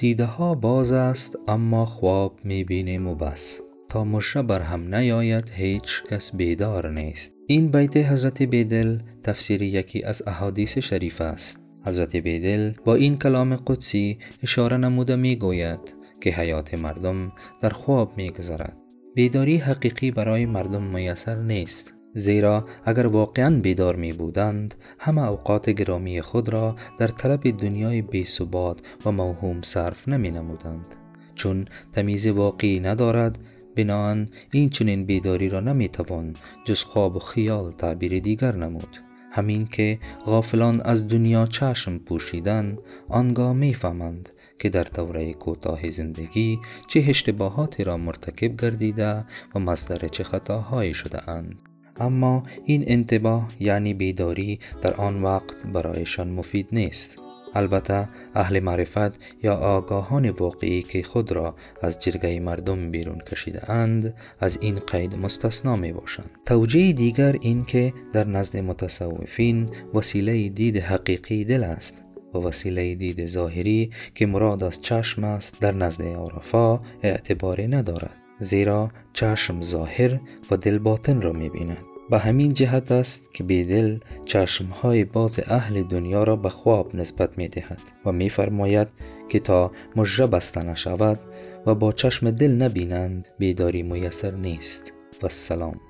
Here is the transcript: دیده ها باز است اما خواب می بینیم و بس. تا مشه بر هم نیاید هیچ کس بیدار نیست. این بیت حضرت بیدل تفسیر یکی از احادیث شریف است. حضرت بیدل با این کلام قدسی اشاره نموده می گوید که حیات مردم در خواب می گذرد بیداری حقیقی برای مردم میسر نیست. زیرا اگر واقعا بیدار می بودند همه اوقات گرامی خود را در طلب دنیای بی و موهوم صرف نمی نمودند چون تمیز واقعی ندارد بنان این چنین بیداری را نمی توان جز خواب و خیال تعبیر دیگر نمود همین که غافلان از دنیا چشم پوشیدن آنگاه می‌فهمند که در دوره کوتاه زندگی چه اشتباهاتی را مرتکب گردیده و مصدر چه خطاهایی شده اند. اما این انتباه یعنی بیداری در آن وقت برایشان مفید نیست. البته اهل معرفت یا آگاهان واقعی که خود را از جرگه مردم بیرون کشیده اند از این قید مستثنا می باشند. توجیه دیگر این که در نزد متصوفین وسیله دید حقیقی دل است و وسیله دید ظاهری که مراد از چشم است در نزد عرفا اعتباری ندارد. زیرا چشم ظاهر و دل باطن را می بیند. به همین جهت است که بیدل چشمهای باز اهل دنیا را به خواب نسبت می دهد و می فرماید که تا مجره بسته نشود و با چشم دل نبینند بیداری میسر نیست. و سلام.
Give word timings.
دیده 0.00 0.24
ها 0.24 0.54
باز 0.54 0.92
است 0.92 1.38
اما 1.48 1.86
خواب 1.86 2.38
می 2.44 2.64
بینیم 2.64 3.06
و 3.06 3.14
بس. 3.14 3.60
تا 3.88 4.04
مشه 4.04 4.42
بر 4.42 4.60
هم 4.60 4.94
نیاید 4.94 5.50
هیچ 5.54 6.02
کس 6.10 6.36
بیدار 6.36 6.90
نیست. 6.90 7.32
این 7.46 7.68
بیت 7.68 7.96
حضرت 7.96 8.42
بیدل 8.42 8.98
تفسیر 9.22 9.62
یکی 9.62 10.04
از 10.04 10.22
احادیث 10.26 10.78
شریف 10.78 11.20
است. 11.20 11.60
حضرت 11.86 12.16
بیدل 12.16 12.72
با 12.84 12.94
این 12.94 13.18
کلام 13.18 13.56
قدسی 13.56 14.18
اشاره 14.42 14.76
نموده 14.76 15.16
می 15.16 15.36
گوید 15.36 15.94
که 16.20 16.30
حیات 16.30 16.74
مردم 16.74 17.32
در 17.60 17.70
خواب 17.70 18.12
می 18.16 18.30
گذرد 18.30 18.76
بیداری 19.14 19.56
حقیقی 19.56 20.10
برای 20.10 20.46
مردم 20.46 20.82
میسر 20.82 21.42
نیست. 21.42 21.94
زیرا 22.14 22.66
اگر 22.84 23.06
واقعا 23.06 23.60
بیدار 23.60 23.96
می 23.96 24.12
بودند 24.12 24.74
همه 24.98 25.28
اوقات 25.28 25.70
گرامی 25.70 26.22
خود 26.22 26.48
را 26.48 26.76
در 26.98 27.06
طلب 27.06 27.50
دنیای 27.50 28.02
بی 28.02 28.26
و 29.04 29.10
موهوم 29.12 29.60
صرف 29.62 30.08
نمی 30.08 30.30
نمودند 30.30 30.96
چون 31.34 31.64
تمیز 31.92 32.26
واقعی 32.26 32.80
ندارد 32.80 33.38
بنان 33.76 34.28
این 34.52 34.68
چنین 34.68 35.04
بیداری 35.04 35.48
را 35.48 35.60
نمی 35.60 35.88
توان 35.88 36.36
جز 36.64 36.82
خواب 36.82 37.16
و 37.16 37.18
خیال 37.18 37.72
تعبیر 37.72 38.20
دیگر 38.20 38.56
نمود 38.56 38.96
همین 39.32 39.66
که 39.66 39.98
غافلان 40.26 40.80
از 40.80 41.08
دنیا 41.08 41.46
چشم 41.46 41.98
پوشیدن 41.98 42.78
آنگاه 43.08 43.52
می‌فهمند 43.52 44.28
که 44.58 44.68
در 44.68 44.84
دوره 44.84 45.32
کوتاه 45.32 45.90
زندگی 45.90 46.58
چه 46.88 47.04
اشتباهاتی 47.08 47.84
را 47.84 47.96
مرتکب 47.96 48.56
گردیده 48.56 49.24
و 49.54 49.58
مصدر 49.58 50.08
چه 50.08 50.24
خطاهایی 50.24 50.94
شده 50.94 51.30
اند. 51.30 51.69
اما 52.00 52.42
این 52.64 52.84
انتباه 52.86 53.48
یعنی 53.60 53.94
بیداری 53.94 54.58
در 54.82 54.94
آن 54.94 55.22
وقت 55.22 55.66
برایشان 55.72 56.28
مفید 56.30 56.68
نیست. 56.72 57.18
البته 57.54 58.08
اهل 58.34 58.60
معرفت 58.60 59.42
یا 59.42 59.54
آگاهان 59.54 60.30
واقعی 60.30 60.82
که 60.82 61.02
خود 61.02 61.32
را 61.32 61.54
از 61.82 61.98
جرگه 61.98 62.40
مردم 62.40 62.90
بیرون 62.90 63.18
کشیده 63.18 63.70
اند 63.70 64.14
از 64.40 64.58
این 64.60 64.78
قید 64.78 65.18
مستثنا 65.18 65.76
می 65.76 65.92
باشند. 65.92 66.30
توجیه 66.46 66.92
دیگر 66.92 67.36
این 67.40 67.64
که 67.64 67.92
در 68.12 68.26
نزد 68.26 68.56
متصوفین 68.56 69.70
وسیله 69.94 70.48
دید 70.48 70.76
حقیقی 70.76 71.44
دل 71.44 71.64
است 71.64 72.02
و 72.34 72.38
وسیله 72.38 72.94
دید 72.94 73.26
ظاهری 73.26 73.90
که 74.14 74.26
مراد 74.26 74.64
از 74.64 74.82
چشم 74.82 75.24
است 75.24 75.60
در 75.60 75.72
نزد 75.72 76.02
عرفا 76.02 76.80
اعتباری 77.02 77.66
ندارد. 77.66 78.16
زیرا 78.40 78.90
چشم 79.12 79.62
ظاهر 79.62 80.20
و 80.50 80.56
دل 80.56 80.78
باطن 80.78 81.20
را 81.20 81.32
می 81.32 81.48
بیند. 81.48 81.89
به 82.10 82.18
همین 82.18 82.52
جهت 82.52 82.92
است 82.92 83.34
که 83.34 83.44
بیدل 83.44 83.98
چشمهای 84.24 85.04
باز 85.04 85.40
اهل 85.46 85.82
دنیا 85.82 86.24
را 86.24 86.36
به 86.36 86.48
خواب 86.48 86.94
نسبت 86.94 87.38
می 87.38 87.48
دهد 87.48 87.80
و 88.06 88.12
می 88.12 88.30
فرماید 88.30 88.88
که 89.28 89.40
تا 89.40 89.70
مجره 89.96 90.26
بسته 90.26 90.62
نشود 90.62 91.20
و 91.66 91.74
با 91.74 91.92
چشم 91.92 92.30
دل 92.30 92.50
نبینند 92.50 93.28
بیداری 93.38 93.82
میسر 93.82 94.30
نیست. 94.30 94.92
و 95.22 95.28
سلام. 95.28 95.89